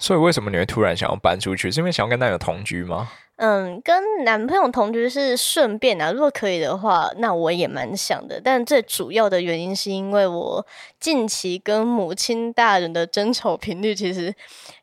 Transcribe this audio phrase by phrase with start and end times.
[0.00, 1.70] 所以为什么你会突然想要搬出去？
[1.70, 3.08] 是因为想要跟男友同居吗？
[3.36, 8.38] 嗯，跟男朋友同居是顺便啊，如果可以的话，那我也蛮想的。
[8.42, 10.66] 但最主要的原因是因为我
[10.98, 14.34] 近期跟母亲大人的争吵频率其实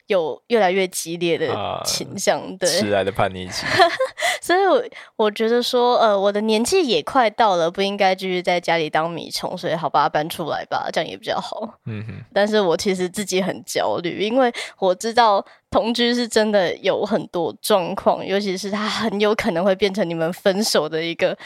[0.07, 3.65] 有越来越激烈的倾向，对，迟来的叛逆期。
[4.41, 4.83] 所以，我
[5.15, 11.79] 我觉得说，呃，我的年纪也快到了，不应该继续在家里当米虫，所以好把它搬出来吧，这样也比较好。
[11.85, 12.13] 嗯哼。
[12.33, 15.45] 但是我其实自己很焦虑，因为我知道。
[15.69, 21.37] 同居是真的有很多状况，尤其是他很有可能会变成你们分手的一个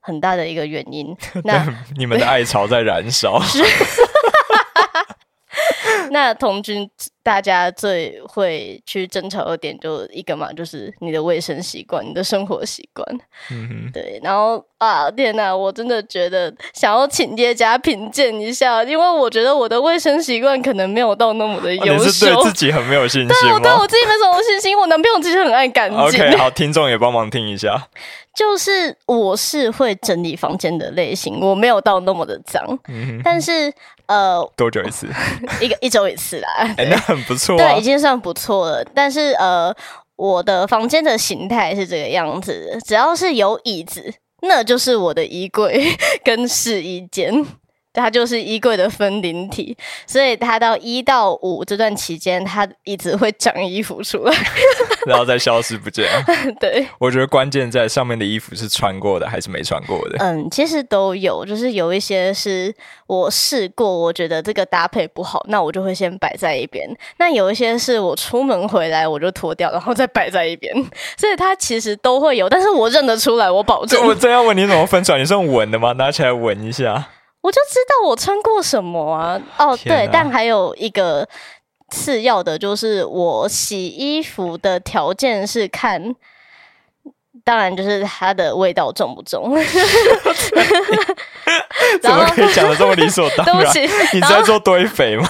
[0.00, 1.16] 很大的一个原因。
[1.44, 1.64] 那
[1.96, 3.40] 你们的爱巢在燃烧。
[6.10, 6.90] 那同居，
[7.28, 13.06] 大家最会去争吵的点就一个嘛，就是你的卫生习惯、你的生活习惯。
[13.50, 14.18] 嗯，对。
[14.22, 22.04] 然后啊，天哪，我真的觉得想要请爹家品鉴一下，因为我觉得我的卫生习惯可能没有到那么的优秀。
[22.04, 24.78] 你是对自己很没有信心对，我对我自己没什么信心。
[24.78, 25.98] 我男朋友其实很爱干净。
[26.00, 27.88] OK， 好，听众也帮忙听一下。
[28.34, 32.62] 就是我是会整理房间的类型，我没有到那么的脏，
[33.24, 33.72] 但是
[34.06, 35.08] 呃，多久一次？
[35.60, 36.48] 一个一周一次啦，
[36.78, 38.84] 哎，那很不错，对，已经算不错了。
[38.94, 39.74] 但是呃，
[40.16, 47.44] 我的房间的形态是这个样子，只要是有椅子，那就是我的衣柜 跟试衣间。
[47.98, 54.34] 它就是衣柜的分灵体，所以它到一到五这段期间，它一直会长衣服出来，
[55.06, 56.06] 然后再消失不见。
[56.60, 60.16] 对，我觉得关键在上面的衣服是穿过的还是没穿过的。
[60.20, 62.74] 嗯，其实都有，就是有一些是
[63.06, 66.88] 我试过，我觉得这个搭配不好，那我就会先摆在一边。
[67.18, 70.72] 那有一些是我出门回来我就脱掉，然后再摆在一边。
[71.16, 74.06] 所以它其实都会有，但是我认得出来，我保证。
[74.06, 75.18] 我真要问你怎么分出来？
[75.18, 75.92] 你是用闻的吗？
[75.92, 77.08] 拿起来闻一下。
[77.40, 79.40] 我就知道我穿过什么啊！
[79.58, 81.26] 哦，对，但还有一个
[81.90, 86.14] 次要的，就是我洗衣服的条件是看，
[87.44, 89.54] 当然就是它的味道重不重。
[92.02, 93.54] 怎么可以讲的这么理所当然？
[93.56, 95.28] 对不起，你在做堆肥吗？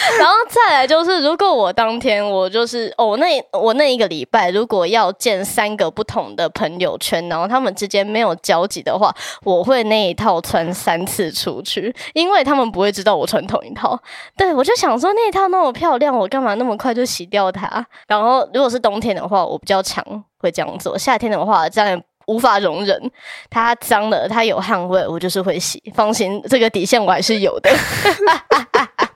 [0.18, 13.98] 然后再来就是，如果我当天我就是哦，那我那一个礼拜如果要见三个不同的朋友圈，然后他们之间没有交集的话，我会那一套穿三次出去，因为他们不会知道我穿同一套。
[14.36, 17.84] 对我就想说那一套那么漂亮，我干嘛那么快就洗掉它？
[18.06, 20.04] 然后如果是冬天的话，我比较强
[20.38, 23.10] 会这样做；夏天的话，这样无法容忍
[23.50, 25.82] 它脏了，它有汗味，我就是会洗。
[25.94, 27.70] 放心，这个底线我还是有的。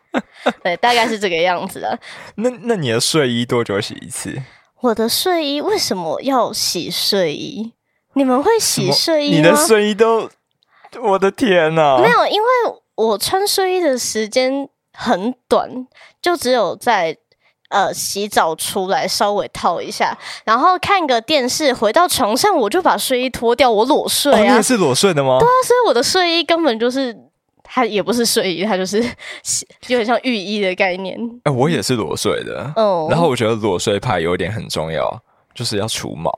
[0.64, 1.98] 对，大概是这个样子的。
[2.36, 4.34] 那那你的睡衣多久洗一次？
[4.80, 7.74] 我的睡衣为什么要洗睡衣？
[8.14, 9.36] 你们会洗睡衣吗？
[9.36, 10.30] 你的睡衣都……
[11.02, 11.98] 我的天哪！
[11.98, 12.48] 没有，因为
[12.94, 15.86] 我穿睡衣的时间很短，
[16.22, 17.14] 就只有在
[17.68, 24.38] 呃洗澡出来稍微套一下，然后看个电视，回到床上我就把睡衣脱掉，我裸睡啊。
[24.38, 25.38] 你也是裸睡的吗？
[25.38, 27.14] 对啊，所以我的睡衣根本就是。
[27.74, 29.02] 它也不是睡衣，它就是
[29.88, 31.18] 有点像浴衣的概念。
[31.42, 32.72] 哎，我也是裸睡的。
[32.76, 35.20] 哦，然后我觉得裸睡派有一点很重要，
[35.52, 36.30] 就是要除毛。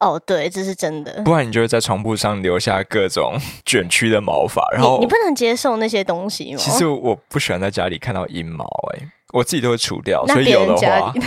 [0.00, 1.22] 哦，对，这是真的。
[1.24, 4.62] 不然你就会在床铺上留下各种 卷曲的毛发。
[4.70, 6.58] 然后你不能接受那些东西吗？
[6.58, 10.26] 其实我不喜欢在家里看到阴毛，哎，我自己都会除掉。
[10.26, 11.14] 所以有的话。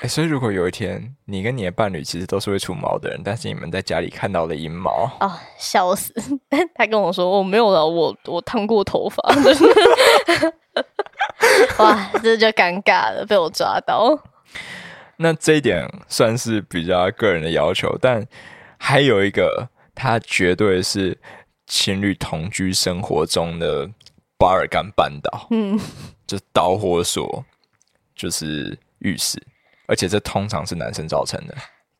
[0.00, 6.14] 哎，所以如果有一天你跟你的伴侣其实都是会除毛的人，但是你们在家里看到了阴毛啊，笑死！
[6.74, 9.22] 他跟我说我没有了，我我烫过头发。
[11.78, 14.18] 哇，这就尴尬了，被我抓到。
[15.18, 18.26] 那这一点算是比较个人的要求，但
[18.78, 21.18] 还有一个，他绝对是
[21.66, 23.90] 情侣同居生活中的
[24.38, 25.78] 巴尔干半岛，嗯，
[26.26, 27.44] 就导火索，
[28.16, 29.38] 就是浴室。
[29.90, 31.54] 而且这通常是男生造成的，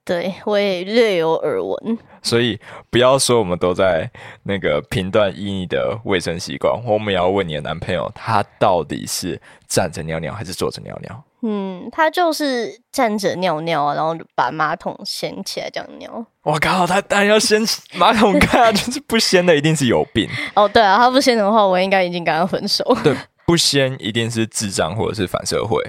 [0.04, 1.98] 对我也略有耳闻。
[2.22, 2.56] 所以
[2.88, 4.08] 不要说我们都在
[4.44, 11.24] 那个评断依你的卫生习惯，我们也要问你的男朋友，他到底是站着尿尿还是坐着尿尿？
[11.42, 16.24] 嗯，他就是站着尿尿啊，然后把马桶掀起来这样尿。
[16.42, 17.60] 我靠，他当然要掀
[17.94, 20.28] 马桶盖啊， 就是不掀的一定是有病。
[20.54, 22.84] 哦，对啊，他不掀的话，我应该已经跟他分手。
[23.02, 23.16] 对，
[23.46, 25.82] 不掀一定是智障或者是反社会。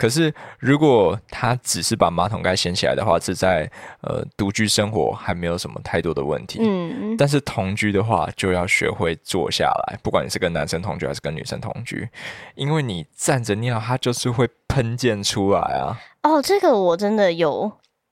[0.00, 3.70] 可是，如果他只是把马桶盖掀起来的话，这在
[4.00, 6.58] 呃独居生活还没有什么太多的问题。
[6.62, 12.08] 嗯，但是同居的话，就要学会坐下来，不管你是跟男生同居还是跟女生同居，
[12.54, 16.00] 因为你站着尿，它就是会喷溅出来啊。
[16.22, 17.70] 哦，这个我真的有。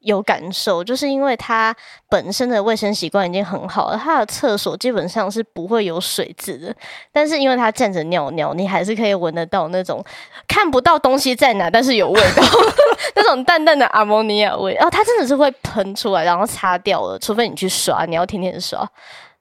[0.08, 1.74] 有感受，就是因为他
[2.08, 6.74] 本身的卫生习惯已经很好了，他的厕所基本上是不会有水渍的。
[7.12, 10.02] 但是因为他站着尿尿，你还是可以闻得到那种
[10.48, 12.42] 看不到东西在哪，但是有味道，
[13.14, 14.72] 那种淡淡的阿摩尼亚味。
[14.72, 18.88] 然哦，他真的是会喷出来，然后擦掉了，除非你去刷，你要天天刷。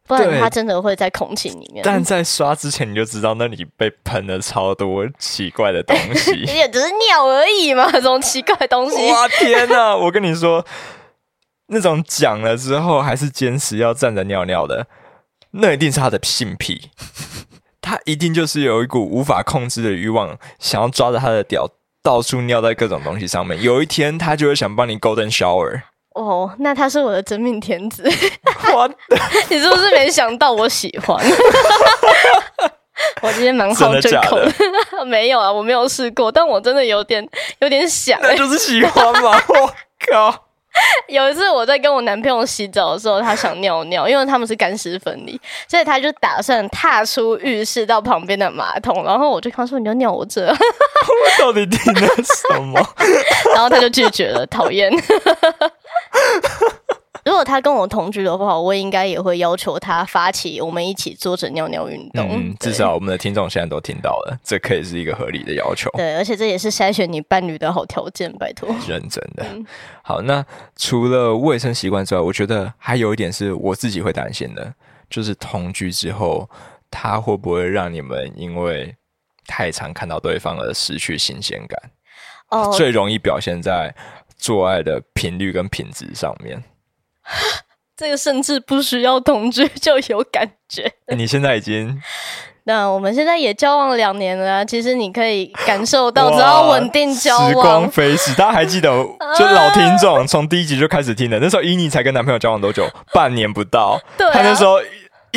[0.07, 1.83] 不然他真的会在空气里面。
[1.83, 9.11] 但在刷之前你就知道那里被喷了超多奇怪的东西， 也只是尿而已嘛，这种奇怪的东西。
[9.11, 9.95] 哇天哪！
[9.95, 10.65] 我跟你说，
[11.67, 14.87] 那种讲了之后还是坚持要站着尿尿的，
[15.51, 16.89] 那一定是他的性癖，
[17.81, 21.69] 他一定就是有一股无法控制的欲望，想要抓着他的屌
[22.01, 23.61] 到处尿在各种东西上面。
[23.61, 25.81] 有一天他就会想帮你 golden shower。
[26.17, 28.03] 哦，那他是我的真命天子。
[28.73, 28.89] 我，
[29.49, 31.23] 你是不是没想到我喜欢？
[33.21, 34.37] 我今天蛮好这口，
[35.05, 37.27] 没有啊，我没有试过，但我真的有点
[37.59, 39.39] 有点想，那就是喜欢嘛！
[39.47, 39.73] 我
[40.11, 40.43] 靠。
[41.07, 50.55] 有一次我在跟我男朋友洗澡的时候，他想尿尿，因为他们是干湿分离，所以他就打算踏出浴室到旁边的马桶，然后我就跟他说：“你要尿我这。”我
[51.39, 52.79] 到底听了什么？
[53.55, 54.91] 然后他就拒绝了，讨厌。
[57.25, 62.25] 如果他跟我同居的话，我应该也会要求他发起我们一起坐着尿尿运动。
[62.31, 65.89] 嗯，至少我们的听众现在都听到了， 这可以是一个合理的要求。
[65.97, 68.69] 对，而且这也是筛选你伴侣的好条件，拜托。
[68.87, 69.45] 认真的。
[70.01, 70.45] 好，那
[70.77, 74.73] 除了卫生习惯之外，我觉得还有一点是我自己会担心的，
[75.09, 76.49] 就是同居之后，
[76.89, 78.95] 他会不会让你们因为
[79.45, 81.91] 太常看到对方而失去新鲜感？
[82.49, 83.93] 哦，最容易表现在
[84.37, 86.63] 做爱的频率跟品质上面。
[87.97, 90.91] 这个甚至不需要同居 就有感觉。
[91.15, 91.99] 你现在已经
[92.65, 98.33] 那我们现在也交往两年了，其实你可以感受到，只要稳定交往，时光飞逝。
[98.35, 98.89] 大家还记得，
[99.39, 102.85] 就老听众从第一集就开始听的，那时候伊妮才跟男朋友交往多久？
[103.13, 103.99] 半年不到。
[104.17, 104.79] 对，他那时候。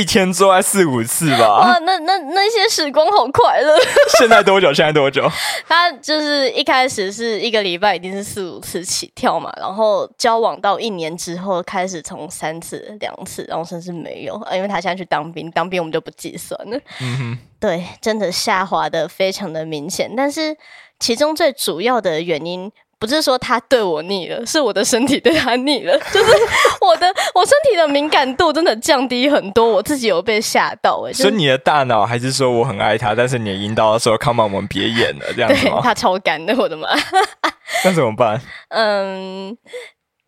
[0.01, 1.59] 一天做爱四五次吧。
[1.61, 3.77] 哇，那那那些时光好快乐。
[4.19, 4.73] 现在多久？
[4.73, 5.31] 现在多久？
[5.69, 9.53] 他就是一开始是一个礼拜，一定是四五次起跳嘛。
[9.59, 14.35] 然后交往到一年之后，开始从三次、两次，然后甚至没有。
[14.55, 16.79] 因为他现在去当兵，当兵我们就不计算了。
[17.01, 20.11] 嗯哼，对，真的下滑的非常的明显。
[20.17, 20.57] 但是
[20.99, 22.73] 其中最主要的原因。
[23.01, 25.99] 不是说他对我腻了，是我的身体对他腻了。
[26.13, 26.33] 就是
[26.91, 31.13] 我的我身体的敏感度真的降低很多，我自己有被吓到哎。
[31.13, 35.81] 所以你的大脑还是说我很爱他，但是你的引导说 “come on，我们别演了”这样子吗？
[35.83, 36.89] 他超干的，我的妈！
[37.85, 38.41] 那怎么办？
[38.71, 39.57] 嗯，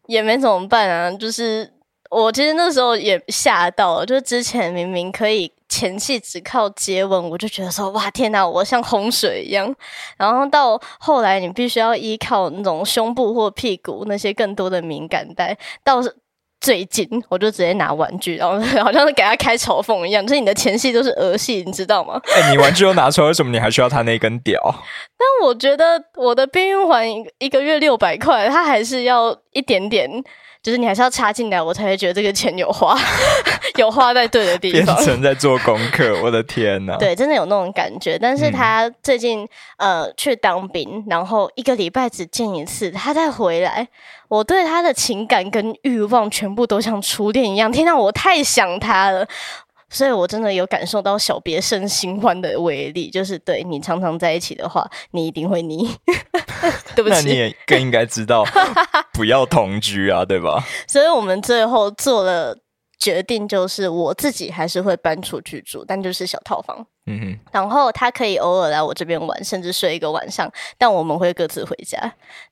[0.06, 1.10] 也没怎么办啊。
[1.10, 1.72] 就是
[2.10, 5.52] 我其实那时候也吓到了，就是之前明明可以。
[5.72, 9.74] 前期只靠接吻，我就觉得说哇天哪，我像洪水一样。
[10.18, 15.56] 然后到后来，你必须要依靠那种胸部或屁股那些更多的敏感带。
[15.82, 16.02] 到
[16.62, 22.20] 最近，我就直接拿玩具，然后 好像是给他开嘲讽一样，就是你的前戏都是儿戏，你知道吗？
[22.34, 24.60] 哎，你玩具都拿出来，为什么你还需要他那根屌？
[25.18, 27.06] 但我觉得我的避孕环
[27.38, 30.08] 一个月六百块，他还是要一点点。
[30.62, 32.96] 就是你还是要插进来，我才会觉得这个钱有花，
[33.76, 34.94] 有花在对的地方。
[34.94, 36.96] 变成在做功课，我的天哪！
[36.96, 38.16] 对，真的有那种感觉。
[38.16, 39.46] 但是他最近
[39.78, 43.88] 呃去当兵，然后一个礼拜只见一次，他再回来，
[44.28, 47.72] 我对他的情感跟欲望全部都像初恋一样。
[47.72, 49.26] 天哪，我太想他了。
[49.90, 55.86] 所以，我真的有感受到小别胜新欢的威力，就是对你常常在一起的话，你一定会腻。
[56.94, 58.44] 对不起，那你也更应该知道
[59.12, 60.64] 不要同居啊，对吧？
[60.86, 62.56] 所以我们最后做了
[62.98, 66.86] 决定，就是我自己还是会搬出去住，但就是小套房。
[67.06, 71.98] 嗯哼，然后他可以偶尔来我这边玩，甚至睡一个晚上，但我们会各自回家。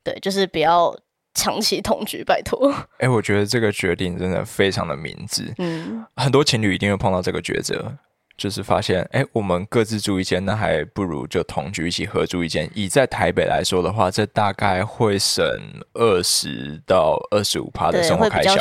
[0.02, 0.95] 对，就是不要。
[1.33, 2.75] 长期同居，拜托。
[2.99, 5.55] 哎，我觉得这个决定真的非常的明智。
[5.59, 7.97] 嗯，很多情侣一定会碰到这个抉择，
[8.40, 12.70] 就是发现，哎，我们各自住一间，那还不如就同居一起合住一间。
[12.75, 15.44] 以在台北来说的话，这大概会省
[15.92, 18.56] 二十到二十五趴的生活开销。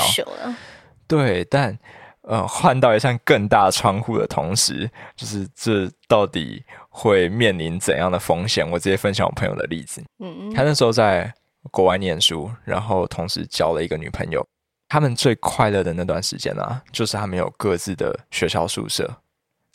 [1.07, 1.79] 对，但
[2.23, 8.69] 呃，换到一扇更大窗户的同时，就是这到底会面临怎样的风险？
[8.69, 10.03] 我直接分享我朋友的例子。
[10.19, 11.33] 嗯嗯，他那时候在。
[11.71, 14.43] 国外念书，然后同时交了一个女朋友。
[14.87, 19.13] 他们最快乐的那段时间啊，就是他们有各自的学校宿舍，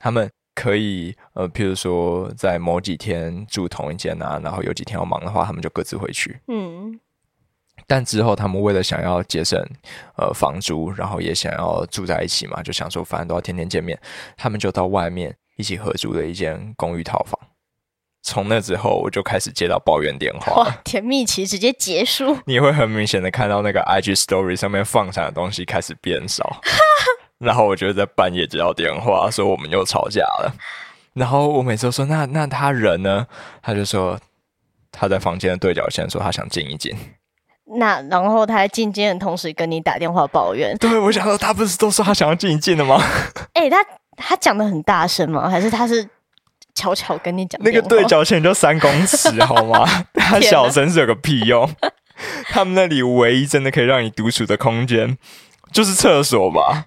[0.05, 6.39] 他们可以呃，譬如说在某几天住同一间啊，然后有几天要忙的话，他们就各自回去。
[6.49, 7.01] 嗯。
[7.87, 9.59] 但之后他们为了想要节省
[10.19, 13.99] 呃房租，然后也想要住在一起嘛，就想说反正都要天天见面，
[14.37, 17.41] 他们就到外面一起合租了一间公寓套房。
[18.23, 22.39] 从那之后我就开始接到抱怨电话，哇，甜蜜期直接结束。
[22.45, 26.61] 你会很明显的看到那个 IG Story 上面放上的东西开始变少，
[27.39, 30.55] 然后我就在半夜接到电话说我们又吵架了，
[31.15, 33.27] 然后我每次都说那那他人呢？
[33.63, 34.19] 他就说
[34.93, 36.97] 他在房间的对角线，说他想静一静。
[37.79, 43.03] 那然后他在静静的同时跟你打电话抱怨，对我想说他不是都说他想要静一静的吗？
[43.55, 43.79] 哎、他
[44.17, 45.49] 他讲的很大声吗？
[45.49, 46.07] 还是他是
[46.75, 49.85] 悄悄跟你讲那个对角线就三公尺 好吗？
[50.15, 51.69] 他小声是有个屁用。
[52.45, 55.19] 他们那里唯一真的可以让你独处的空间，
[55.75, 56.87] 就是厕所吧。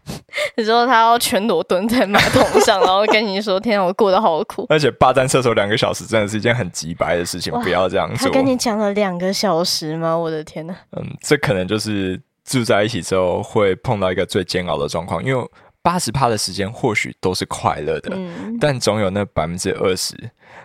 [0.56, 4.66] 你说他要全裸蹲在马桶上，然后跟你说：“天啊，我过得好苦。
[4.72, 8.30] 而且霸占厕所两个小时，真的是一件很急白的事情，不要这样”做。
[8.30, 10.18] 他跟你讲了两个小时吗？
[10.18, 10.74] 我的天呐！
[10.96, 15.48] 嗯，这可能就是住在一起之后会碰到一个最煎熬的状况，因为
[15.88, 20.14] 八十趴的时间或许都是快乐的，嗯，但总有那百分之二十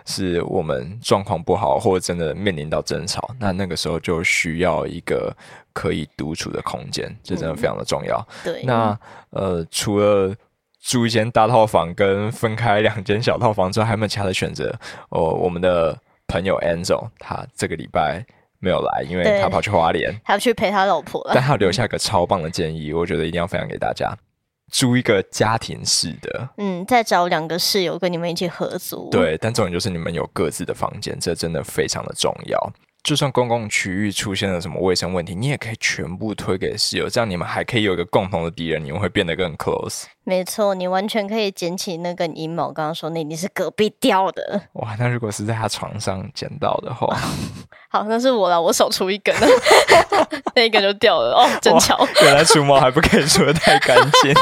[0.05, 5.33] 是我们状况不好，或者真的面临到争吵，那那个时候就需要一个
[5.71, 8.21] 可以独处的空间，这真的非常的重要。
[8.43, 8.63] 对。
[8.63, 8.99] 那
[9.29, 10.35] 呃，除了
[10.81, 14.77] 住一间大套房跟分开两间小套房之外，还有没有其他的选择？
[15.07, 18.21] 哦，我们的朋友 Angel 他这个礼拜
[18.59, 21.41] 没有来，因为对他跑去花莲，他要去陪他老婆了但。
[21.41, 24.13] 他留下一个超棒的建议，我觉得一定要分享给大家。
[24.73, 32.73] 租一个家庭式的，嗯，再找两个室友跟你们一起合租。，对，但重点就是你们有各自的房间，这真的非常的重要。
[33.03, 40.05] 就算公共区域出现了什么卫生问题，你也可以全部推给室友，这样你们还可以有一个共同的敌人，你们会变得更 close。
[40.23, 42.71] 没错，你完全可以捡起那个阴谋。
[42.71, 44.61] 刚刚说那你是隔壁掉的。
[44.73, 47.13] 哇，那如果是在他床上捡到的话，
[47.91, 49.47] 好，那是我了，我少出一根了，
[50.55, 51.35] 那一根就掉了。
[51.35, 54.33] 哦，真巧，原来除毛还不可以除的太干净。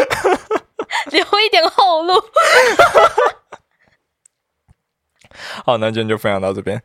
[1.10, 2.14] 留一点后路。
[5.64, 6.82] 好，那今天就分享到这边。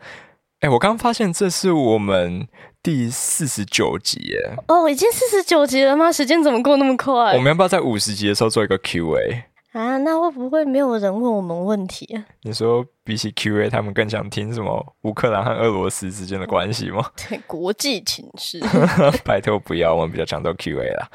[0.62, 2.48] 哎，我刚发现这是我们
[2.82, 6.12] 第四十九集耶，哦，已经四十九集了吗？
[6.12, 9.44] 时间怎么过那么快我们要不要在五十集的时候做一个 Q&A？
[9.80, 9.98] 啊？
[9.98, 12.26] 那会不会没有人问我们问题啊？
[12.42, 17.04] 你说比起 Q&A，他们更想听什么乌克兰和俄罗斯之间的关系吗？
[17.28, 18.60] 对，国际情势。
[19.26, 21.10] 拜托不要，我们比较强调 Q&A 啦。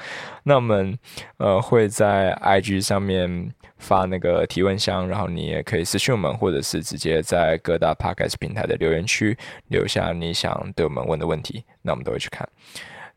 [0.44, 0.98] 那我们
[1.38, 9.36] 呃会在 IG 上面发那个提问箱，然后你也可以私信我们，或者是直接在各大 Podcast 平台的留言区
[9.68, 12.48] 留下你想对我们问的问题，那我们都会去看。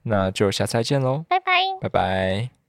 [0.03, 1.51] 那就下次再见喽，拜拜。
[1.81, 2.62] 拜拜。